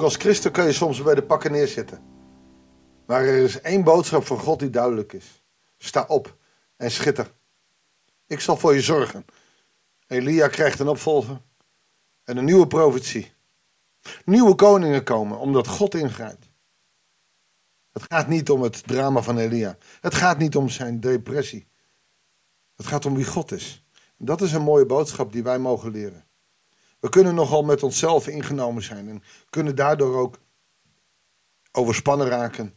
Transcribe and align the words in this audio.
Ook 0.00 0.06
als 0.06 0.16
christen 0.16 0.52
kun 0.52 0.64
je 0.64 0.72
soms 0.72 1.02
bij 1.02 1.14
de 1.14 1.22
pakken 1.22 1.52
neerzitten. 1.52 2.02
Maar 3.06 3.24
er 3.24 3.42
is 3.42 3.60
één 3.60 3.84
boodschap 3.84 4.26
van 4.26 4.38
God 4.38 4.58
die 4.58 4.70
duidelijk 4.70 5.12
is. 5.12 5.42
Sta 5.78 6.04
op 6.08 6.36
en 6.76 6.90
schitter. 6.90 7.32
Ik 8.26 8.40
zal 8.40 8.56
voor 8.56 8.74
je 8.74 8.80
zorgen. 8.80 9.24
Elia 10.06 10.48
krijgt 10.48 10.78
een 10.78 10.88
opvolger 10.88 11.40
en 12.24 12.36
een 12.36 12.44
nieuwe 12.44 12.66
profetie. 12.66 13.32
Nieuwe 14.24 14.54
koningen 14.54 15.04
komen 15.04 15.38
omdat 15.38 15.66
God 15.68 15.94
ingrijpt. 15.94 16.50
Het 17.92 18.02
gaat 18.08 18.28
niet 18.28 18.50
om 18.50 18.62
het 18.62 18.86
drama 18.86 19.22
van 19.22 19.38
Elia. 19.38 19.76
Het 20.00 20.14
gaat 20.14 20.38
niet 20.38 20.56
om 20.56 20.68
zijn 20.68 21.00
depressie. 21.00 21.68
Het 22.76 22.86
gaat 22.86 23.06
om 23.06 23.14
wie 23.14 23.26
God 23.26 23.52
is. 23.52 23.84
Dat 24.16 24.40
is 24.40 24.52
een 24.52 24.62
mooie 24.62 24.86
boodschap 24.86 25.32
die 25.32 25.42
wij 25.42 25.58
mogen 25.58 25.90
leren. 25.90 26.29
We 27.00 27.08
kunnen 27.08 27.34
nogal 27.34 27.62
met 27.62 27.82
onszelf 27.82 28.26
ingenomen 28.26 28.82
zijn 28.82 29.08
en 29.08 29.22
kunnen 29.50 29.76
daardoor 29.76 30.18
ook 30.18 30.38
overspannen 31.72 32.28
raken, 32.28 32.74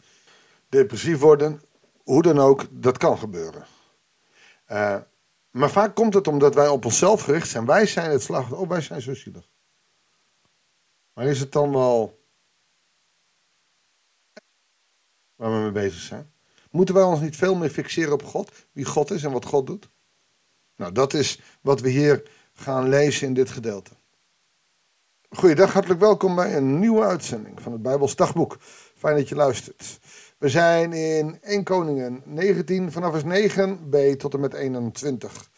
depressief 0.69 1.19
worden. 1.19 1.61
Hoe 2.03 2.21
dan 2.21 2.39
ook, 2.39 2.67
dat 2.71 2.97
kan 2.97 3.17
gebeuren. 3.17 3.65
Uh, 4.67 4.97
maar 5.51 5.69
vaak 5.69 5.95
komt 5.95 6.13
het 6.13 6.27
omdat 6.27 6.55
wij 6.55 6.67
op 6.67 6.85
onszelf 6.85 7.21
gericht 7.21 7.49
zijn. 7.49 7.65
Wij 7.65 7.85
zijn 7.85 8.11
het 8.11 8.21
slachtoffer. 8.21 8.59
Oh, 8.59 8.69
wij 8.69 8.81
zijn 8.81 9.01
zo 9.01 9.13
zielig. 9.13 9.49
Maar 11.13 11.25
is 11.25 11.39
het 11.39 11.51
dan 11.51 11.71
wel 11.71 12.23
waar 15.35 15.51
we 15.51 15.57
mee 15.57 15.71
bezig 15.71 16.01
zijn? 16.01 16.33
Moeten 16.71 16.95
wij 16.95 17.03
ons 17.03 17.19
niet 17.19 17.35
veel 17.35 17.55
meer 17.55 17.69
fixeren 17.69 18.13
op 18.13 18.23
God? 18.23 18.51
Wie 18.71 18.85
God 18.85 19.11
is 19.11 19.23
en 19.23 19.31
wat 19.31 19.45
God 19.45 19.67
doet? 19.67 19.89
Nou, 20.75 20.91
dat 20.91 21.13
is 21.13 21.39
wat 21.61 21.81
we 21.81 21.89
hier 21.89 22.30
gaan 22.53 22.89
lezen 22.89 23.27
in 23.27 23.33
dit 23.33 23.49
gedeelte. 23.49 23.91
Goeiedag, 25.34 25.73
hartelijk 25.73 26.00
welkom 26.00 26.36
bij 26.36 26.58
een 26.58 26.80
nieuwe 26.80 27.03
uitzending 27.03 27.62
van 27.62 27.72
het 27.72 27.81
Bijbels 27.81 28.16
Dagboek. 28.16 28.58
Fijn 28.95 29.16
dat 29.16 29.30
je 29.30 29.36
luistert. 29.36 30.00
We 30.38 30.50
zijn 30.50 30.94
in 30.94 31.38
1 31.42 31.64
Koningen 31.64 32.22
19 32.26 32.92
vanaf 32.92 33.12
vers 33.20 33.52
9b 33.52 34.17
tot 34.17 34.34
en 34.34 34.39
met 34.39 34.54
21. 34.54 35.50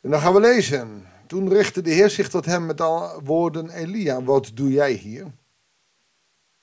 En 0.00 0.10
dan 0.10 0.20
gaan 0.20 0.34
we 0.34 0.40
lezen. 0.40 1.06
Toen 1.26 1.48
richtte 1.48 1.80
de 1.80 1.90
Heer 1.90 2.10
zich 2.10 2.28
tot 2.28 2.44
hem 2.44 2.66
met 2.66 2.80
al 2.80 3.20
woorden: 3.24 3.70
Elia, 3.70 4.22
wat 4.22 4.50
doe 4.54 4.72
jij 4.72 4.92
hier? 4.92 5.26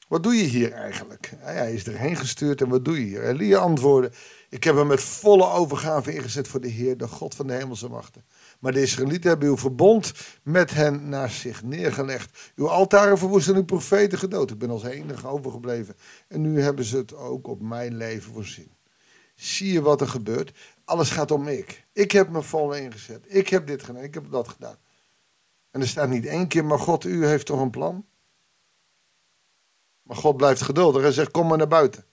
Wat 0.07 0.23
doe 0.23 0.35
je 0.35 0.43
hier 0.43 0.71
eigenlijk? 0.71 1.33
Hij 1.37 1.73
is 1.73 1.87
erheen 1.87 2.15
gestuurd 2.15 2.61
en 2.61 2.69
wat 2.69 2.85
doe 2.85 2.99
je 2.99 3.05
hier? 3.05 3.23
Elia 3.23 3.57
antwoordde: 3.57 4.11
Ik 4.49 4.63
heb 4.63 4.75
hem 4.75 4.87
met 4.87 5.01
volle 5.01 5.49
overgave 5.49 6.13
ingezet 6.13 6.47
voor 6.47 6.61
de 6.61 6.67
Heer, 6.67 6.97
de 6.97 7.07
God 7.07 7.35
van 7.35 7.47
de 7.47 7.53
hemelse 7.53 7.89
machten. 7.89 8.25
Maar 8.59 8.71
de 8.71 8.81
Israëlieten 8.81 9.29
hebben 9.29 9.47
uw 9.47 9.57
verbond 9.57 10.13
met 10.43 10.71
hen 10.71 11.09
naast 11.09 11.39
zich 11.39 11.63
neergelegd. 11.63 12.51
Uw 12.55 12.69
altaren 12.69 13.17
verwoest 13.17 13.47
en 13.47 13.55
uw 13.55 13.65
profeten 13.65 14.17
gedood. 14.17 14.51
Ik 14.51 14.57
ben 14.57 14.69
als 14.69 14.83
enige 14.83 15.27
overgebleven. 15.27 15.95
En 16.27 16.41
nu 16.41 16.61
hebben 16.61 16.85
ze 16.85 16.97
het 16.97 17.15
ook 17.15 17.47
op 17.47 17.61
mijn 17.61 17.97
leven 17.97 18.33
voorzien. 18.33 18.71
Zie 19.35 19.73
je 19.73 19.81
wat 19.81 20.01
er 20.01 20.07
gebeurt? 20.07 20.57
Alles 20.85 21.09
gaat 21.09 21.31
om 21.31 21.47
ik. 21.47 21.87
Ik 21.93 22.11
heb 22.11 22.29
me 22.29 22.41
vol 22.41 22.73
ingezet. 22.73 23.25
Ik 23.27 23.47
heb 23.47 23.67
dit 23.67 23.83
gedaan. 23.83 24.03
Ik 24.03 24.13
heb 24.13 24.31
dat 24.31 24.47
gedaan. 24.47 24.77
En 25.71 25.81
er 25.81 25.87
staat 25.87 26.09
niet 26.09 26.25
één 26.25 26.47
keer, 26.47 26.65
maar 26.65 26.79
God, 26.79 27.03
u 27.03 27.25
heeft 27.25 27.45
toch 27.45 27.59
een 27.59 27.69
plan? 27.69 28.05
Maar 30.01 30.17
God 30.17 30.37
blijft 30.37 30.61
geduldig. 30.61 31.01
Hij 31.01 31.11
zegt, 31.11 31.31
kom 31.31 31.47
maar 31.47 31.57
naar 31.57 31.67
buiten. 31.67 32.05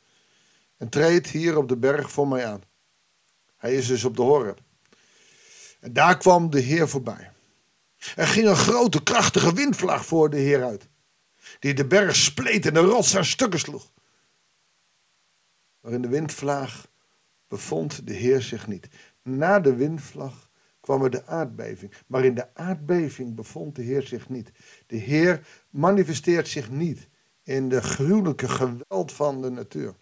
En 0.76 0.88
treed 0.88 1.26
hier 1.26 1.56
op 1.56 1.68
de 1.68 1.76
berg 1.76 2.10
voor 2.10 2.28
mij 2.28 2.46
aan. 2.46 2.62
Hij 3.56 3.74
is 3.74 3.86
dus 3.86 4.04
op 4.04 4.16
de 4.16 4.22
Horeb. 4.22 4.60
En 5.84 5.92
daar 5.92 6.16
kwam 6.16 6.50
de 6.50 6.60
Heer 6.60 6.88
voorbij. 6.88 7.30
Er 8.16 8.26
ging 8.26 8.46
een 8.46 8.56
grote, 8.56 9.02
krachtige 9.02 9.52
windvlaag 9.54 10.06
voor 10.06 10.30
de 10.30 10.36
Heer 10.36 10.64
uit. 10.64 10.88
Die 11.58 11.74
de 11.74 11.86
berg 11.86 12.16
spleet 12.16 12.66
en 12.66 12.74
de 12.74 12.80
rots 12.80 13.16
aan 13.16 13.24
stukken 13.24 13.60
sloeg. 13.60 13.92
Maar 15.80 15.92
in 15.92 16.02
de 16.02 16.08
windvlaag 16.08 16.88
bevond 17.48 18.06
de 18.06 18.12
Heer 18.12 18.42
zich 18.42 18.66
niet. 18.66 18.88
Na 19.22 19.60
de 19.60 19.74
windvlaag 19.74 20.50
kwam 20.80 21.02
er 21.02 21.10
de 21.10 21.26
aardbeving. 21.26 21.92
Maar 22.06 22.24
in 22.24 22.34
de 22.34 22.54
aardbeving 22.54 23.34
bevond 23.34 23.76
de 23.76 23.82
Heer 23.82 24.02
zich 24.02 24.28
niet. 24.28 24.52
De 24.86 24.96
Heer 24.96 25.46
manifesteert 25.70 26.48
zich 26.48 26.70
niet 26.70 27.08
in 27.42 27.68
de 27.68 27.82
gruwelijke 27.82 28.48
geweld 28.48 29.12
van 29.12 29.42
de 29.42 29.50
natuur. 29.50 29.94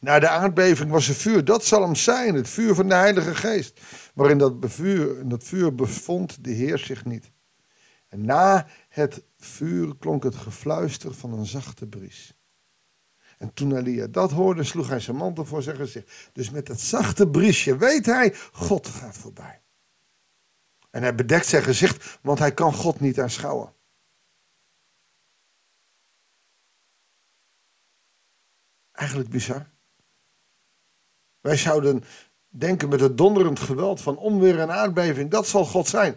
Na 0.00 0.18
de 0.18 0.28
aardbeving 0.28 0.90
was 0.90 1.08
er 1.08 1.14
vuur. 1.14 1.44
Dat 1.44 1.64
zal 1.64 1.82
hem 1.82 1.94
zijn, 1.94 2.34
het 2.34 2.48
vuur 2.48 2.74
van 2.74 2.88
de 2.88 2.94
Heilige 2.94 3.34
Geest. 3.34 3.80
Maar 4.14 4.30
in 4.30 4.38
dat, 4.38 4.54
vuur, 4.60 5.18
in 5.18 5.28
dat 5.28 5.44
vuur 5.44 5.74
bevond 5.74 6.44
de 6.44 6.50
Heer 6.50 6.78
zich 6.78 7.04
niet. 7.04 7.30
En 8.08 8.24
na 8.24 8.66
het 8.88 9.22
vuur 9.38 9.96
klonk 9.96 10.22
het 10.22 10.36
gefluister 10.36 11.14
van 11.14 11.32
een 11.32 11.46
zachte 11.46 11.86
bries. 11.86 12.34
En 13.38 13.52
toen 13.52 13.76
Elia 13.76 14.06
dat 14.06 14.30
hoorde, 14.30 14.64
sloeg 14.64 14.88
hij 14.88 15.00
zijn 15.00 15.16
mantel 15.16 15.44
voor 15.44 15.62
zijn 15.62 15.76
gezicht. 15.76 16.30
Dus 16.32 16.50
met 16.50 16.66
dat 16.66 16.80
zachte 16.80 17.28
briesje 17.28 17.76
weet 17.76 18.06
hij, 18.06 18.34
God 18.52 18.86
gaat 18.86 19.16
voorbij. 19.16 19.62
En 20.90 21.02
hij 21.02 21.14
bedekt 21.14 21.46
zijn 21.46 21.62
gezicht, 21.62 22.18
want 22.22 22.38
hij 22.38 22.54
kan 22.54 22.74
God 22.74 23.00
niet 23.00 23.20
aanschouwen. 23.20 23.74
Eigenlijk 28.92 29.30
bizar. 29.30 29.70
Wij 31.50 31.58
zouden 31.58 32.04
denken 32.48 32.88
met 32.88 33.00
het 33.00 33.18
donderend 33.18 33.60
geweld 33.60 34.00
van 34.00 34.16
onweer 34.16 34.58
en 34.58 34.70
aardbeving, 34.70 35.30
dat 35.30 35.46
zal 35.46 35.64
God 35.64 35.88
zijn. 35.88 36.16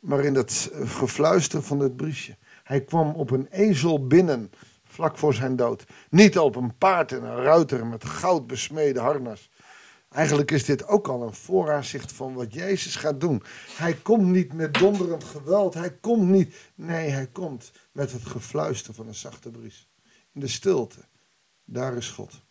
Maar 0.00 0.24
in 0.24 0.34
dat 0.34 0.70
gefluister 0.72 1.62
van 1.62 1.80
het 1.80 1.96
briesje. 1.96 2.36
Hij 2.62 2.84
kwam 2.84 3.14
op 3.14 3.30
een 3.30 3.46
ezel 3.50 4.06
binnen, 4.06 4.50
vlak 4.84 5.18
voor 5.18 5.34
zijn 5.34 5.56
dood. 5.56 5.84
Niet 6.10 6.38
op 6.38 6.56
een 6.56 6.76
paard 6.78 7.12
en 7.12 7.22
een 7.22 7.42
ruiter 7.42 7.86
met 7.86 8.04
goud 8.04 8.46
besmeden 8.46 9.02
harnas. 9.02 9.50
Eigenlijk 10.08 10.50
is 10.50 10.64
dit 10.64 10.86
ook 10.88 11.08
al 11.08 11.22
een 11.22 11.34
vooraanzicht 11.34 12.12
van 12.12 12.34
wat 12.34 12.54
Jezus 12.54 12.96
gaat 12.96 13.20
doen. 13.20 13.42
Hij 13.76 13.94
komt 13.94 14.26
niet 14.26 14.52
met 14.52 14.74
donderend 14.74 15.24
geweld. 15.24 15.74
Hij 15.74 15.96
komt 15.96 16.28
niet. 16.28 16.54
Nee, 16.74 17.10
hij 17.10 17.26
komt 17.26 17.72
met 17.92 18.12
het 18.12 18.26
gefluister 18.26 18.94
van 18.94 19.06
een 19.06 19.14
zachte 19.14 19.50
bries. 19.50 19.88
In 20.32 20.40
de 20.40 20.48
stilte. 20.48 21.00
Daar 21.64 21.96
is 21.96 22.10
God. 22.10 22.43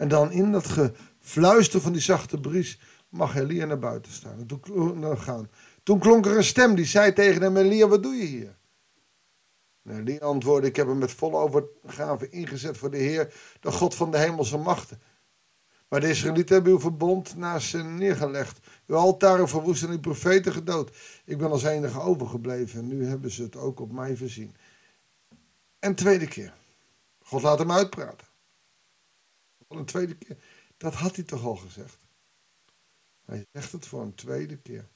En 0.00 0.08
dan 0.08 0.32
in 0.32 0.52
dat 0.52 0.66
gefluister 0.66 1.80
van 1.80 1.92
die 1.92 2.00
zachte 2.00 2.40
bries 2.40 2.80
mag 3.08 3.36
Elia 3.36 3.64
naar 3.64 3.78
buiten 3.78 4.12
staan. 4.12 4.38
En 4.38 4.46
toen, 4.46 5.18
gaan. 5.18 5.50
toen 5.82 5.98
klonk 5.98 6.26
er 6.26 6.36
een 6.36 6.44
stem 6.44 6.74
die 6.74 6.84
zei 6.84 7.12
tegen 7.12 7.42
hem: 7.42 7.56
Elia, 7.56 7.88
wat 7.88 8.02
doe 8.02 8.14
je 8.14 8.24
hier? 8.24 8.56
En 9.82 10.00
Elia 10.00 10.18
antwoordde: 10.18 10.68
Ik 10.68 10.76
heb 10.76 10.86
hem 10.86 10.98
met 10.98 11.12
volle 11.12 11.36
overgave 11.36 12.28
ingezet 12.30 12.76
voor 12.76 12.90
de 12.90 12.96
Heer, 12.96 13.34
de 13.60 13.70
God 13.70 13.94
van 13.94 14.10
de 14.10 14.18
hemelse 14.18 14.58
machten. 14.58 15.00
Maar 15.88 16.00
de 16.00 16.08
Israëlieten 16.08 16.54
hebben 16.54 16.72
uw 16.72 16.80
verbond 16.80 17.36
naast 17.36 17.68
ze 17.68 17.82
neergelegd. 17.82 18.58
Uw 18.86 18.96
altaren 18.96 19.48
verwoest 19.48 19.82
en 19.82 19.90
uw 19.90 20.00
profeten 20.00 20.52
gedood. 20.52 20.96
Ik 21.24 21.38
ben 21.38 21.50
als 21.50 21.64
enige 21.64 22.00
overgebleven 22.00 22.80
en 22.80 22.86
nu 22.86 23.06
hebben 23.06 23.30
ze 23.30 23.42
het 23.42 23.56
ook 23.56 23.80
op 23.80 23.92
mij 23.92 24.16
voorzien. 24.16 24.56
En 25.78 25.94
tweede 25.94 26.26
keer. 26.26 26.54
God 27.18 27.42
laat 27.42 27.58
hem 27.58 27.72
uitpraten 27.72 28.29
een 29.78 29.84
tweede 29.84 30.16
keer. 30.16 30.36
Dat 30.76 30.94
had 30.94 31.16
hij 31.16 31.24
toch 31.24 31.44
al 31.44 31.56
gezegd. 31.56 31.98
Hij 33.24 33.46
zegt 33.52 33.72
het 33.72 33.86
voor 33.86 34.02
een 34.02 34.14
tweede 34.14 34.56
keer. 34.56 34.88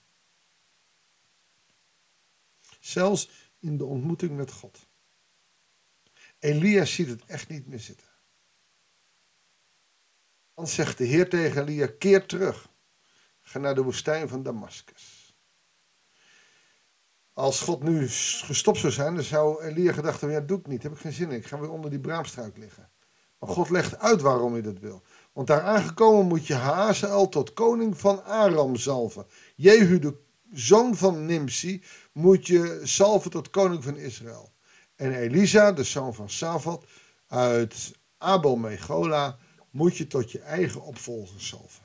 Zelfs 2.80 3.50
in 3.58 3.76
de 3.76 3.84
ontmoeting 3.84 4.36
met 4.36 4.52
God. 4.52 4.86
Elia 6.38 6.84
ziet 6.84 7.08
het 7.08 7.24
echt 7.24 7.48
niet 7.48 7.66
meer 7.66 7.80
zitten. 7.80 8.06
Dan 10.54 10.68
zegt 10.68 10.98
de 10.98 11.04
Heer 11.04 11.28
tegen 11.28 11.62
Elia: 11.62 11.88
Keer 11.98 12.26
terug. 12.26 12.68
Ga 13.40 13.58
naar 13.58 13.74
de 13.74 13.82
woestijn 13.82 14.28
van 14.28 14.42
Damascus. 14.42 15.34
Als 17.32 17.60
God 17.60 17.82
nu 17.82 18.08
gestopt 18.08 18.78
zou 18.78 18.92
zijn, 18.92 19.14
dan 19.14 19.24
zou 19.24 19.62
Elia 19.62 19.92
gedacht 19.92 20.20
hebben: 20.20 20.40
Ja, 20.40 20.46
doe 20.46 20.58
ik 20.58 20.66
niet. 20.66 20.82
Heb 20.82 20.92
ik 20.92 20.98
geen 20.98 21.12
zin 21.12 21.30
in. 21.30 21.36
Ik 21.36 21.46
ga 21.46 21.58
weer 21.58 21.70
onder 21.70 21.90
die 21.90 22.00
braamstruik 22.00 22.56
liggen. 22.56 22.90
God 23.46 23.70
legt 23.70 23.98
uit 23.98 24.20
waarom 24.20 24.52
hij 24.52 24.62
dat 24.62 24.78
wil. 24.78 25.02
Want 25.32 25.46
daar 25.46 25.62
aangekomen 25.62 26.26
moet 26.26 26.46
je 26.46 26.54
Hazael 26.54 27.28
tot 27.28 27.52
koning 27.52 27.98
van 27.98 28.24
Aram 28.24 28.76
zalven. 28.76 29.26
Jehu, 29.56 29.98
de 29.98 30.16
zoon 30.52 30.96
van 30.96 31.26
Nimsi, 31.26 31.82
moet 32.12 32.46
je 32.46 32.80
zalven 32.82 33.30
tot 33.30 33.50
koning 33.50 33.84
van 33.84 33.96
Israël. 33.96 34.52
En 34.96 35.12
Elisa, 35.12 35.72
de 35.72 35.84
zoon 35.84 36.14
van 36.14 36.30
Safat, 36.30 36.84
uit 37.26 37.92
Abel 38.18 38.56
Megola, 38.56 39.38
moet 39.70 39.96
je 39.96 40.06
tot 40.06 40.32
je 40.32 40.38
eigen 40.38 40.82
opvolger 40.82 41.40
zalven. 41.40 41.82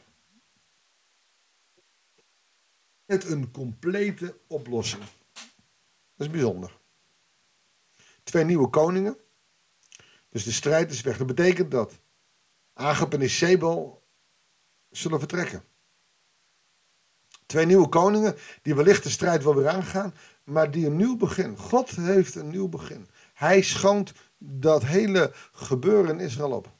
Met 3.06 3.26
een 3.26 3.52
complete 3.52 4.38
oplossing. 4.48 5.04
Dat 6.16 6.28
is 6.28 6.30
bijzonder. 6.30 6.78
Twee 8.24 8.44
nieuwe 8.44 8.70
koningen 8.70 9.18
dus 10.30 10.44
de 10.44 10.52
strijd 10.52 10.92
is 10.92 11.02
weg. 11.02 11.18
Dat 11.18 11.28
betekent 11.28 11.72
dat 11.72 12.00
Agap 12.74 13.14
en 13.14 13.22
Isabel 13.22 14.08
zullen 14.90 15.20
vertrekken. 15.20 15.64
Twee 17.46 17.66
nieuwe 17.66 17.90
koningen 17.90 18.36
die 18.62 18.76
wellicht 18.76 19.04
de 19.04 19.10
strijd 19.10 19.44
wel 19.44 19.56
weer 19.56 19.70
aangaan, 19.70 20.14
maar 20.44 20.72
die 20.72 20.86
een 20.86 20.96
nieuw 20.96 21.18
begin. 21.18 21.58
God 21.58 21.90
heeft 21.90 22.36
een 22.36 22.50
nieuw 22.50 22.68
begin. 22.68 23.08
Hij 23.34 23.62
schoont 23.62 24.14
dat 24.38 24.84
hele 24.86 25.32
gebeuren 25.52 26.20
in 26.20 26.26
Israël 26.26 26.52
op. 26.52 26.78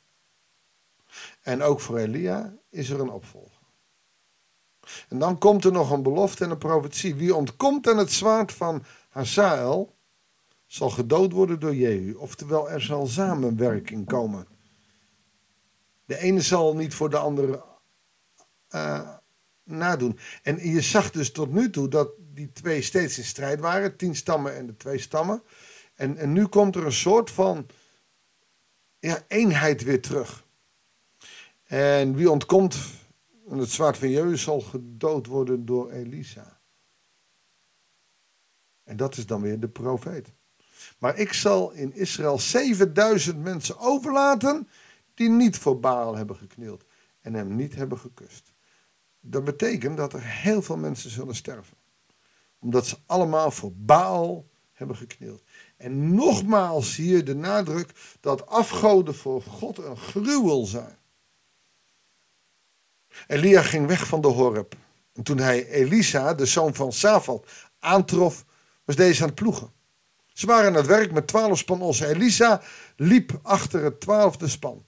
En 1.42 1.62
ook 1.62 1.80
voor 1.80 1.98
Elia 1.98 2.58
is 2.70 2.90
er 2.90 3.00
een 3.00 3.10
opvolger. 3.10 3.58
En 5.10 5.20
dan 5.20 5.38
komt 5.38 5.66
er 5.66 5.72
nog 5.72 5.92
een 5.92 6.04
belofte 6.04 6.44
en 6.44 6.52
een 6.52 6.58
profetie. 6.58 7.16
Wie 7.16 7.36
ontkomt 7.36 7.88
aan 7.88 7.98
het 7.98 8.12
zwaard 8.12 8.52
van 8.52 8.84
Hazael, 9.10 9.99
zal 10.70 10.90
gedood 10.90 11.32
worden 11.32 11.60
door 11.60 11.76
Jehu. 11.76 12.14
Oftewel, 12.14 12.70
er 12.70 12.82
zal 12.82 13.08
samenwerking 13.08 14.06
komen. 14.06 14.48
De 16.06 16.18
ene 16.18 16.42
zal 16.42 16.76
niet 16.76 16.94
voor 16.94 17.10
de 17.10 17.18
andere 17.18 17.64
uh, 18.70 19.16
nadoen. 19.64 20.20
En 20.44 20.70
je 20.70 20.82
zag 20.82 21.12
dus 21.12 21.32
tot 21.32 21.52
nu 21.52 21.70
toe 21.70 21.88
dat 21.88 22.10
die 22.18 22.52
twee 22.52 22.82
steeds 22.82 23.18
in 23.18 23.24
strijd 23.24 23.60
waren. 23.60 23.98
Tien 23.98 24.16
stammen 24.16 24.56
en 24.56 24.66
de 24.66 24.76
twee 24.76 25.00
stammen. 25.00 25.44
En, 25.96 26.18
en 26.18 26.34
nu 26.34 26.48
komt 26.48 26.76
er 26.76 26.86
een 26.86 26.92
soort 26.92 27.32
van 27.32 27.66
ja, 29.00 29.24
eenheid 29.28 29.84
weer 29.84 30.02
terug. 30.02 30.46
En 31.64 32.16
wie 32.16 32.32
ontkomt 32.32 32.78
aan 33.50 33.60
het 33.60 33.70
zwaard 33.70 33.98
van 33.98 34.10
Jehu 34.10 34.38
zal 34.38 34.62
gedood 34.62 35.26
worden 35.26 35.66
door 35.66 35.92
Elisa. 35.92 36.62
En 38.84 38.98
dat 38.98 39.18
is 39.18 39.26
dan 39.26 39.42
weer 39.42 39.60
de 39.60 39.70
profeet. 39.70 40.38
Maar 41.00 41.18
ik 41.18 41.34
zal 41.34 41.72
in 41.72 41.94
Israël 41.96 42.40
7000 42.40 43.44
mensen 43.44 43.80
overlaten 43.80 44.68
die 45.14 45.30
niet 45.30 45.58
voor 45.58 45.80
Baal 45.80 46.16
hebben 46.16 46.36
geknield 46.36 46.84
en 47.22 47.34
hem 47.34 47.56
niet 47.56 47.76
hebben 47.76 48.00
gekust. 48.00 48.54
Dat 49.20 49.44
betekent 49.44 49.98
dat 49.98 50.14
er 50.14 50.24
heel 50.24 50.62
veel 50.62 50.78
mensen 50.78 51.10
zullen 51.10 51.36
sterven. 51.36 51.78
Omdat 52.60 52.88
ze 52.88 52.98
allemaal 53.06 53.52
voor 53.52 53.72
Baal 53.76 54.48
hebben 54.72 54.96
geknield. 54.96 55.44
En 55.78 56.16
nogmaals 56.16 56.96
hier 56.96 57.26
de 57.26 57.36
nadruk 57.36 57.92
dat 58.20 58.48
afgoden 58.48 59.16
voor 59.16 59.42
God 59.42 59.78
een 59.78 59.98
gruwel 59.98 60.66
zijn. 60.66 60.98
Elia 63.28 63.62
ging 63.62 63.88
weg 63.88 64.08
van 64.08 64.22
de 64.22 64.28
Horeb. 64.28 64.76
En 65.14 65.24
toen 65.24 65.38
hij 65.38 65.68
Elisa, 65.68 66.34
de 66.34 66.46
zoon 66.46 66.76
van 66.76 66.94
Safat, 66.94 67.48
aantrof, 67.80 68.46
was 68.86 68.96
deze 68.96 69.22
aan 69.22 69.28
het 69.28 69.36
ploegen. 69.36 69.72
Ze 70.40 70.46
waren 70.46 70.68
aan 70.68 70.76
het 70.76 70.86
werk 70.86 71.12
met 71.12 71.28
twaalf 71.28 71.58
span 71.58 71.82
ossen. 71.82 72.08
Elisa 72.08 72.62
liep 72.96 73.40
achter 73.44 73.84
het 73.84 74.00
twaalfde 74.00 74.48
span. 74.48 74.86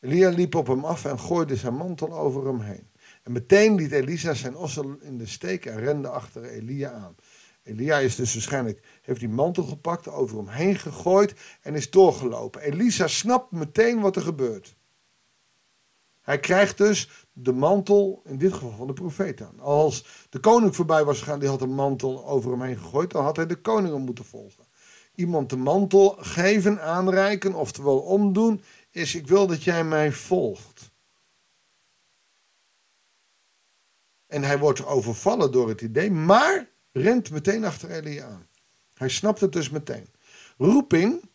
Elia 0.00 0.28
liep 0.28 0.54
op 0.54 0.66
hem 0.66 0.84
af 0.84 1.04
en 1.04 1.18
gooide 1.18 1.56
zijn 1.56 1.74
mantel 1.74 2.12
over 2.12 2.46
hem 2.46 2.60
heen. 2.60 2.90
En 3.22 3.32
meteen 3.32 3.74
liet 3.74 3.92
Elisa 3.92 4.34
zijn 4.34 4.56
ossen 4.56 4.98
in 5.02 5.18
de 5.18 5.26
steek 5.26 5.66
en 5.66 5.80
rende 5.80 6.08
achter 6.08 6.44
Elia 6.44 6.90
aan. 6.90 7.16
Elia 7.62 7.98
is 7.98 8.16
dus 8.16 8.32
waarschijnlijk, 8.32 8.82
heeft 9.02 9.20
die 9.20 9.28
mantel 9.28 9.64
gepakt, 9.64 10.08
over 10.08 10.36
hem 10.36 10.48
heen 10.48 10.76
gegooid 10.76 11.34
en 11.60 11.74
is 11.74 11.90
doorgelopen. 11.90 12.60
Elisa 12.60 13.06
snapt 13.06 13.52
meteen 13.52 14.00
wat 14.00 14.16
er 14.16 14.22
gebeurt. 14.22 14.76
Hij 16.24 16.40
krijgt 16.40 16.78
dus 16.78 17.26
de 17.32 17.52
mantel, 17.52 18.22
in 18.24 18.38
dit 18.38 18.52
geval 18.52 18.70
van 18.70 18.86
de 18.86 18.92
profeet 18.92 19.42
aan. 19.42 19.60
Als 19.60 20.26
de 20.30 20.38
koning 20.38 20.76
voorbij 20.76 21.04
was 21.04 21.18
gegaan, 21.18 21.38
die 21.38 21.48
had 21.48 21.60
een 21.60 21.74
mantel 21.74 22.26
over 22.26 22.50
hem 22.50 22.62
heen 22.62 22.78
gegooid, 22.78 23.10
dan 23.10 23.24
had 23.24 23.36
hij 23.36 23.46
de 23.46 23.60
koningen 23.60 24.00
moeten 24.00 24.24
volgen. 24.24 24.64
Iemand 25.14 25.50
de 25.50 25.56
mantel 25.56 26.16
geven, 26.18 26.82
aanreiken, 26.82 27.54
oftewel 27.54 27.98
omdoen, 27.98 28.62
is 28.90 29.14
ik 29.14 29.26
wil 29.26 29.46
dat 29.46 29.62
jij 29.62 29.84
mij 29.84 30.12
volgt. 30.12 30.92
En 34.26 34.42
hij 34.42 34.58
wordt 34.58 34.86
overvallen 34.86 35.52
door 35.52 35.68
het 35.68 35.80
idee, 35.80 36.10
maar 36.10 36.70
rent 36.92 37.30
meteen 37.30 37.64
achter 37.64 37.90
Elia 37.90 38.26
aan. 38.26 38.48
Hij 38.94 39.08
snapt 39.08 39.40
het 39.40 39.52
dus 39.52 39.70
meteen. 39.70 40.08
Roeping 40.56 41.30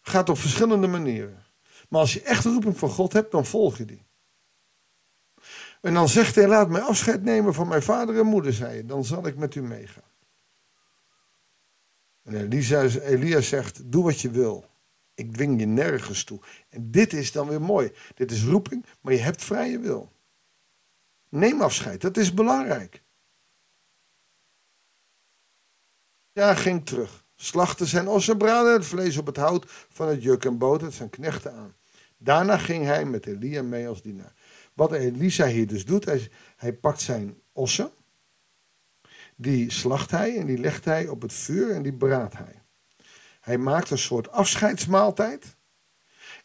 gaat 0.00 0.28
op 0.28 0.38
verschillende 0.38 0.86
manieren. 0.86 1.46
Maar 1.88 2.00
als 2.00 2.12
je 2.12 2.22
echt 2.22 2.44
roeping 2.44 2.78
van 2.78 2.90
God 2.90 3.12
hebt, 3.12 3.30
dan 3.30 3.46
volg 3.46 3.78
je 3.78 3.84
die. 3.84 4.06
En 5.80 5.94
dan 5.94 6.08
zegt 6.08 6.34
hij, 6.34 6.48
laat 6.48 6.68
mij 6.68 6.80
afscheid 6.80 7.22
nemen 7.22 7.54
van 7.54 7.68
mijn 7.68 7.82
vader 7.82 8.18
en 8.18 8.26
moeder, 8.26 8.52
zei 8.52 8.76
je. 8.76 8.84
Dan 8.84 9.04
zal 9.04 9.26
ik 9.26 9.36
met 9.36 9.54
u 9.54 9.62
meegaan. 9.62 10.02
En 12.22 12.50
Elia 13.02 13.40
zegt, 13.40 13.92
doe 13.92 14.04
wat 14.04 14.20
je 14.20 14.30
wil. 14.30 14.70
Ik 15.14 15.32
dwing 15.32 15.60
je 15.60 15.66
nergens 15.66 16.24
toe. 16.24 16.40
En 16.68 16.90
dit 16.90 17.12
is 17.12 17.32
dan 17.32 17.48
weer 17.48 17.60
mooi. 17.60 17.92
Dit 18.14 18.30
is 18.30 18.44
roeping, 18.44 18.86
maar 19.00 19.12
je 19.12 19.18
hebt 19.18 19.44
vrije 19.44 19.78
wil. 19.78 20.12
Neem 21.28 21.60
afscheid, 21.60 22.00
dat 22.00 22.16
is 22.16 22.34
belangrijk. 22.34 23.02
Ja, 26.32 26.54
ging 26.54 26.86
terug. 26.86 27.24
Slachtte 27.40 27.86
zijn 27.86 28.08
ossen, 28.08 28.36
braden 28.36 28.72
het 28.72 28.86
vlees 28.86 29.16
op 29.16 29.26
het 29.26 29.36
hout 29.36 29.64
van 29.88 30.08
het 30.08 30.22
juk 30.22 30.44
en 30.44 30.58
bood 30.58 30.80
het 30.80 30.94
zijn 30.94 31.10
knechten 31.10 31.52
aan. 31.52 31.74
Daarna 32.16 32.58
ging 32.58 32.84
hij 32.84 33.04
met 33.04 33.26
Elia 33.26 33.62
mee 33.62 33.88
als 33.88 34.02
dienaar. 34.02 34.32
Wat 34.74 34.92
Elisa 34.92 35.46
hier 35.46 35.66
dus 35.66 35.84
doet, 35.84 36.04
hij, 36.04 36.30
hij 36.56 36.72
pakt 36.72 37.00
zijn 37.00 37.40
ossen, 37.52 37.90
die 39.36 39.70
slacht 39.70 40.10
hij 40.10 40.36
en 40.36 40.46
die 40.46 40.58
legt 40.58 40.84
hij 40.84 41.08
op 41.08 41.22
het 41.22 41.32
vuur 41.32 41.70
en 41.70 41.82
die 41.82 41.92
braadt 41.92 42.36
hij. 42.36 42.62
Hij 43.40 43.58
maakt 43.58 43.90
een 43.90 43.98
soort 43.98 44.30
afscheidsmaaltijd 44.30 45.56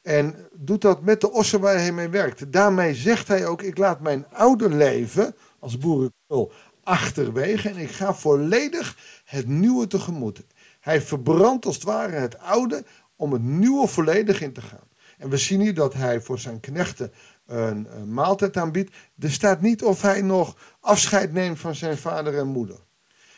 en 0.01 0.48
doet 0.54 0.81
dat 0.81 1.01
met 1.01 1.22
de 1.22 1.31
ossen 1.31 1.60
waar 1.60 1.75
hij 1.75 1.92
mee 1.92 2.10
werkt. 2.10 2.51
Daarmee 2.51 2.96
zegt 2.96 3.28
hij 3.28 3.46
ook, 3.46 3.62
ik 3.62 3.78
laat 3.78 4.00
mijn 4.00 4.28
oude 4.30 4.69
leven 4.69 5.36
als 5.60 5.78
boerenkul 5.78 6.51
achterwege 6.84 7.69
en 7.69 7.78
ik 7.78 7.92
ga 7.92 8.13
volledig 8.13 8.98
het 9.25 9.48
nieuwe 9.48 9.88
tegemoet. 9.88 10.44
Hij 10.84 11.02
verbrandt 11.02 11.66
als 11.66 11.76
het 11.76 11.84
ware 11.84 12.16
het 12.16 12.38
oude 12.40 12.86
om 13.16 13.34
het 13.34 13.42
nieuwe 13.42 13.88
volledig 13.88 14.42
in 14.42 14.54
te 14.54 14.62
gaan. 14.62 14.88
En 15.18 15.30
we 15.30 15.38
zien 15.38 15.62
hier 15.62 15.74
dat 15.74 15.94
hij 15.94 16.22
voor 16.22 16.40
zijn 16.40 16.60
knechten 16.60 17.14
een, 17.46 18.14
maaltijd 18.14 18.58
aanbiedt. 18.58 18.96
Er 19.20 19.32
staat 19.32 19.62
niet 19.62 19.84
of 19.84 20.02
hij 20.02 20.22
nog 20.22 20.78
afscheid 20.80 21.34
neemt 21.34 21.60
van 21.60 21.76
zijn 21.76 21.98
vader 21.98 22.38
en 22.38 22.48
moeder. 22.48 22.80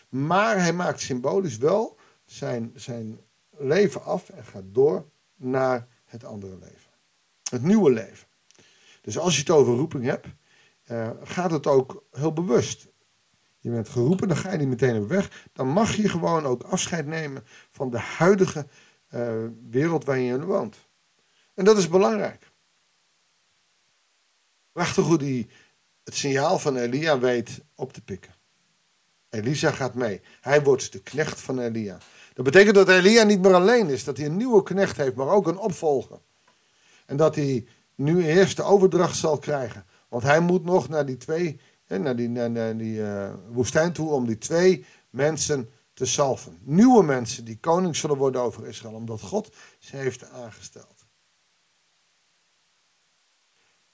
Maar 0.10 0.60
hij 0.60 0.74
maakt 0.74 1.00
symbolisch 1.00 1.58
wel 1.58 1.98
zijn, 2.26 2.72
zijn 2.76 3.20
leven 3.58 4.04
af 4.04 4.30
en 4.30 4.44
gaat 4.44 4.64
door 4.66 5.06
naar 5.36 5.88
het 6.06 6.24
andere 6.24 6.58
leven. 6.60 6.92
Het 7.50 7.64
nieuwe 7.64 7.92
leven. 7.92 8.28
Dus 9.02 9.18
als 9.18 9.34
je 9.34 9.40
het 9.40 9.50
over 9.50 9.74
roeping 9.74 10.04
hebt, 10.04 10.28
uh, 10.92 11.10
gaat 11.24 11.52
het 11.52 11.68
ook 11.68 12.04
heel 12.12 12.34
bewust. 12.34 12.88
Je 13.66 13.72
bent 13.72 13.90
geroepen, 13.90 14.28
dan 14.28 14.38
ga 14.38 14.52
je 14.52 14.58
niet 14.58 14.68
meteen 14.68 15.02
op 15.02 15.08
weg. 15.08 15.48
Dan 15.54 15.68
mag 15.68 15.96
je 15.96 16.10
gewoon 16.10 16.46
ook 16.46 16.64
afscheid 16.64 17.06
nemen 17.06 17.44
van 17.72 17.90
de 17.90 17.98
huidige 17.98 18.68
uh, 19.10 19.34
wereld 19.70 20.06
waar 20.06 20.18
je 20.18 20.46
woont. 20.46 20.76
En 21.54 21.66
dat 21.66 21.78
is 21.78 21.88
belangrijk. 21.88 22.52
Prachtig 24.72 25.06
hoe 25.06 25.18
hij 25.18 25.48
het 26.04 26.16
signaal 26.16 26.60
van 26.60 26.76
Elia 26.76 27.20
weet 27.20 27.62
op 27.76 27.94
te 27.94 28.02
pikken. 28.02 28.34
Elisa 29.30 29.72
gaat 29.72 29.94
mee. 29.94 30.22
Hij 30.42 30.64
wordt 30.64 30.92
de 30.92 31.02
knecht 31.02 31.42
van 31.42 31.60
Elia. 31.60 31.98
Dat 32.34 32.46
betekent 32.46 32.76
dat 32.76 32.90
Elia 32.90 33.24
niet 33.24 33.42
meer 33.42 33.54
alleen 33.54 33.90
is. 33.90 34.04
Dat 34.04 34.18
hij 34.18 34.26
een 34.26 34.38
nieuwe 34.38 34.64
knecht 34.64 34.98
heeft, 34.98 35.16
maar 35.16 35.30
ook 35.30 35.48
een 35.48 35.58
opvolger. 35.58 36.20
En 37.06 37.18
dat 37.18 37.36
hij 37.36 37.68
nu 37.96 38.26
eerst 38.26 38.56
de 38.56 38.64
overdracht 38.64 39.18
zal 39.18 39.38
krijgen. 39.38 39.86
Want 40.10 40.24
hij 40.24 40.40
moet 40.40 40.64
nog 40.64 40.90
naar 40.90 41.06
die 41.06 41.18
twee, 41.18 41.60
naar 41.88 42.16
die, 42.16 42.76
die 42.76 42.98
uh, 42.98 43.34
woestijn 43.48 43.94
toe 43.94 44.10
om 44.10 44.26
die 44.26 44.38
twee 44.38 44.86
mensen 45.10 45.70
te 45.94 46.06
salven. 46.06 46.60
Nieuwe 46.62 47.04
mensen 47.04 47.46
die 47.46 47.60
koning 47.60 47.96
zullen 47.96 48.18
worden 48.18 48.42
over 48.42 48.68
Israël. 48.68 48.94
Omdat 48.94 49.22
God 49.22 49.56
ze 49.80 49.98
heeft 49.98 50.30
aangesteld. 50.30 51.06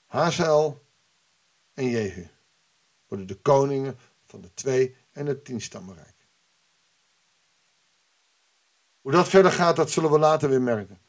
Hazael 0.06 0.86
en 1.74 1.90
Jehu 1.90 2.28
worden 3.08 3.28
de 3.28 3.36
koningen 3.42 3.98
van 4.26 4.42
de 4.42 4.54
twee 4.54 4.96
en 5.12 5.26
het 5.26 5.46
tienstammenrijk. 5.46 6.28
Hoe 9.02 9.12
dat 9.12 9.28
verder 9.28 9.52
gaat, 9.52 9.76
dat 9.76 9.92
zullen 9.92 10.12
we 10.12 10.20
later 10.20 10.50
weer 10.50 10.62
merken. 10.62 11.02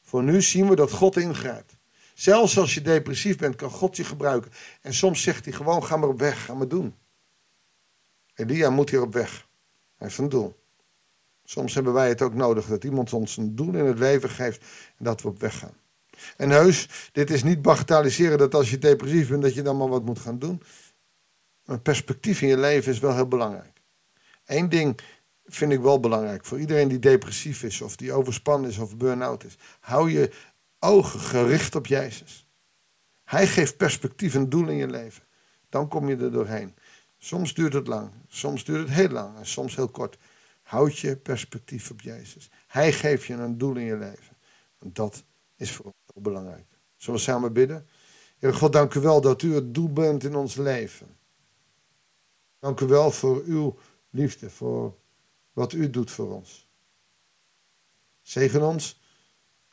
Voor 0.00 0.22
nu 0.22 0.42
zien 0.42 0.68
we 0.68 0.76
dat 0.76 0.90
God 0.90 1.16
ingrijpt. 1.16 1.76
Zelfs 2.14 2.58
als 2.58 2.74
je 2.74 2.82
depressief 2.82 3.36
bent, 3.36 3.56
kan 3.56 3.70
God 3.70 3.96
je 3.96 4.04
gebruiken. 4.04 4.52
En 4.80 4.94
soms 4.94 5.22
zegt 5.22 5.44
hij 5.44 5.54
gewoon, 5.54 5.84
ga 5.84 5.96
maar 5.96 6.08
op 6.08 6.18
weg, 6.18 6.44
ga 6.44 6.54
maar 6.54 6.68
doen. 6.68 6.94
Elia 8.34 8.70
moet 8.70 8.90
hier 8.90 9.02
op 9.02 9.12
weg. 9.12 9.30
Hij 9.96 10.06
heeft 10.06 10.18
een 10.18 10.28
doel. 10.28 10.60
Soms 11.44 11.74
hebben 11.74 11.92
wij 11.92 12.08
het 12.08 12.22
ook 12.22 12.34
nodig 12.34 12.66
dat 12.66 12.84
iemand 12.84 13.12
ons 13.12 13.36
een 13.36 13.56
doel 13.56 13.74
in 13.74 13.84
het 13.84 13.98
leven 13.98 14.30
geeft 14.30 14.64
en 14.98 15.04
dat 15.04 15.22
we 15.22 15.28
op 15.28 15.40
weg 15.40 15.58
gaan. 15.58 15.74
En 16.36 16.50
heus, 16.50 16.88
dit 17.12 17.30
is 17.30 17.42
niet 17.42 17.62
bagatelliseren 17.62 18.38
dat 18.38 18.54
als 18.54 18.70
je 18.70 18.78
depressief 18.78 19.28
bent, 19.28 19.42
dat 19.42 19.54
je 19.54 19.62
dan 19.62 19.76
maar 19.76 19.88
wat 19.88 20.04
moet 20.04 20.18
gaan 20.18 20.38
doen. 20.38 20.62
Een 21.64 21.82
perspectief 21.82 22.42
in 22.42 22.48
je 22.48 22.58
leven 22.58 22.92
is 22.92 22.98
wel 22.98 23.14
heel 23.14 23.28
belangrijk. 23.28 23.80
Eén 24.44 24.68
ding 24.68 25.00
vind 25.44 25.72
ik 25.72 25.80
wel 25.80 26.00
belangrijk 26.00 26.44
voor 26.44 26.60
iedereen 26.60 26.88
die 26.88 26.98
depressief 26.98 27.62
is, 27.62 27.80
of 27.80 27.96
die 27.96 28.12
overspannen 28.12 28.70
is, 28.70 28.78
of 28.78 28.96
burn-out 28.96 29.44
is. 29.44 29.56
Hou 29.80 30.10
je 30.10 30.30
ogen 30.82 31.20
gericht 31.20 31.74
op 31.74 31.86
Jezus. 31.86 32.46
Hij 33.24 33.46
geeft 33.46 33.76
perspectief 33.76 34.34
en 34.34 34.48
doel 34.48 34.68
in 34.68 34.76
je 34.76 34.86
leven. 34.86 35.24
Dan 35.68 35.88
kom 35.88 36.08
je 36.08 36.16
er 36.16 36.32
doorheen. 36.32 36.74
Soms 37.18 37.54
duurt 37.54 37.72
het 37.72 37.86
lang, 37.86 38.10
soms 38.28 38.64
duurt 38.64 38.80
het 38.80 38.96
heel 38.96 39.08
lang 39.08 39.36
en 39.36 39.46
soms 39.46 39.76
heel 39.76 39.88
kort. 39.88 40.18
Houd 40.62 40.98
je 40.98 41.16
perspectief 41.16 41.90
op 41.90 42.00
Jezus. 42.00 42.50
Hij 42.66 42.92
geeft 42.92 43.24
je 43.24 43.34
een 43.34 43.58
doel 43.58 43.76
in 43.76 43.84
je 43.84 43.96
leven. 43.96 44.36
En 44.78 44.92
dat 44.92 45.24
is 45.56 45.72
voor 45.72 45.84
ons 45.84 45.94
heel 46.12 46.22
belangrijk. 46.22 46.66
Zullen 46.96 47.18
we 47.18 47.26
samen 47.26 47.52
bidden? 47.52 47.88
Heer 48.38 48.54
God, 48.54 48.72
dank 48.72 48.94
u 48.94 49.00
wel 49.00 49.20
dat 49.20 49.42
u 49.42 49.54
het 49.54 49.74
doel 49.74 49.92
bent 49.92 50.24
in 50.24 50.34
ons 50.34 50.54
leven. 50.54 51.16
Dank 52.58 52.80
u 52.80 52.86
wel 52.86 53.10
voor 53.10 53.42
uw 53.44 53.78
liefde, 54.10 54.50
voor 54.50 54.96
wat 55.52 55.72
u 55.72 55.90
doet 55.90 56.10
voor 56.10 56.34
ons. 56.34 56.68
Zegen 58.22 58.62
ons 58.62 59.01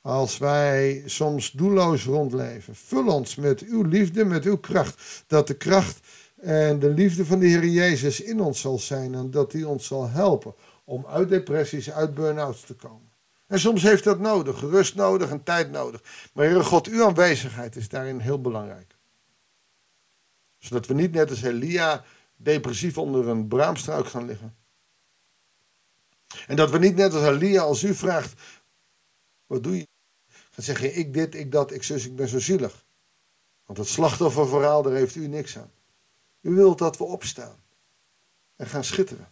als 0.01 0.37
wij 0.37 1.03
soms 1.05 1.51
doelloos 1.51 2.03
rondleven. 2.03 2.75
Vul 2.75 3.07
ons 3.07 3.35
met 3.35 3.61
uw 3.61 3.83
liefde, 3.83 4.25
met 4.25 4.45
uw 4.45 4.57
kracht. 4.57 5.23
Dat 5.27 5.47
de 5.47 5.57
kracht 5.57 5.99
en 6.35 6.79
de 6.79 6.89
liefde 6.89 7.25
van 7.25 7.39
de 7.39 7.45
Heer 7.45 7.65
Jezus 7.65 8.21
in 8.21 8.41
ons 8.41 8.61
zal 8.61 8.79
zijn 8.79 9.13
en 9.13 9.31
dat 9.31 9.51
hij 9.51 9.63
ons 9.63 9.87
zal 9.87 10.09
helpen 10.09 10.53
om 10.83 11.05
uit 11.05 11.29
depressies, 11.29 11.91
uit 11.91 12.13
burn-outs 12.13 12.61
te 12.61 12.73
komen. 12.73 13.09
En 13.47 13.59
soms 13.59 13.83
heeft 13.83 14.03
dat 14.03 14.19
nodig, 14.19 14.59
rust 14.59 14.95
nodig 14.95 15.29
en 15.29 15.43
tijd 15.43 15.71
nodig. 15.71 16.03
Maar 16.33 16.45
Heer 16.45 16.63
God, 16.63 16.87
uw 16.87 17.05
aanwezigheid 17.05 17.75
is 17.75 17.89
daarin 17.89 18.19
heel 18.19 18.41
belangrijk. 18.41 18.95
Zodat 20.57 20.85
we 20.85 20.93
niet 20.93 21.11
net 21.11 21.29
als 21.29 21.41
Elia 21.41 22.03
depressief 22.35 22.97
onder 22.97 23.27
een 23.27 23.47
braamstruik 23.47 24.07
gaan 24.07 24.25
liggen. 24.25 24.55
En 26.47 26.55
dat 26.55 26.69
we 26.69 26.79
niet 26.79 26.95
net 26.95 27.13
als 27.13 27.23
Elia, 27.23 27.61
als 27.61 27.83
u 27.83 27.93
vraagt, 27.93 28.41
wat 29.49 29.63
doe 29.63 29.77
je? 29.77 29.87
Gaan 30.27 30.63
zeggen, 30.63 30.97
ik 30.97 31.13
dit, 31.13 31.35
ik 31.35 31.51
dat, 31.51 31.71
ik 31.71 31.83
zus, 31.83 32.05
ik 32.05 32.15
ben 32.15 32.27
zo 32.27 32.39
zielig. 32.39 32.85
Want 33.65 33.77
het 33.77 33.87
slachtofferverhaal, 33.87 34.81
daar 34.81 34.93
heeft 34.93 35.15
u 35.15 35.27
niks 35.27 35.57
aan. 35.57 35.71
U 36.41 36.55
wilt 36.55 36.77
dat 36.77 36.97
we 36.97 37.03
opstaan 37.03 37.63
en 38.55 38.67
gaan 38.67 38.83
schitteren. 38.83 39.31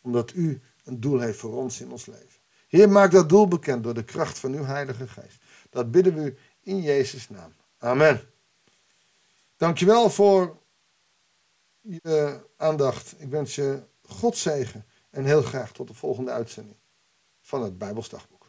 Omdat 0.00 0.32
u 0.32 0.62
een 0.84 1.00
doel 1.00 1.20
heeft 1.20 1.38
voor 1.38 1.54
ons 1.54 1.80
in 1.80 1.90
ons 1.90 2.06
leven. 2.06 2.40
Heer, 2.68 2.88
maak 2.88 3.10
dat 3.10 3.28
doel 3.28 3.48
bekend 3.48 3.82
door 3.82 3.94
de 3.94 4.04
kracht 4.04 4.38
van 4.38 4.52
uw 4.52 4.64
Heilige 4.64 5.08
Geest. 5.08 5.42
Dat 5.70 5.90
bidden 5.90 6.14
we 6.14 6.20
u 6.20 6.36
in 6.60 6.80
Jezus' 6.80 7.28
naam. 7.28 7.54
Amen. 7.78 8.30
Dankjewel 9.56 10.10
voor 10.10 10.62
je 11.80 12.46
aandacht. 12.56 13.20
Ik 13.20 13.28
wens 13.28 13.54
je 13.54 13.82
God 14.02 14.36
zegen 14.36 14.86
en 15.10 15.24
heel 15.24 15.42
graag 15.42 15.72
tot 15.72 15.88
de 15.88 15.94
volgende 15.94 16.30
uitzending 16.30 16.76
van 17.40 17.62
het 17.62 17.78
Bijbelsdagboek. 17.78 18.41